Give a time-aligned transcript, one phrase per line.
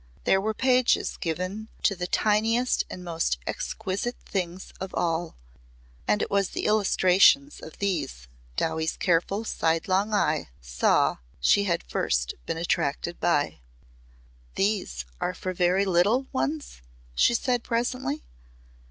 [0.23, 5.35] There were pages given to the tiniest and most exquisite things of all,
[6.07, 8.27] and it was the illustrations of these,
[8.57, 13.59] Dowie's careful sidelong eye saw she had first been attracted by.
[14.55, 16.81] "These are for very little ones?"
[17.13, 18.23] she said presently.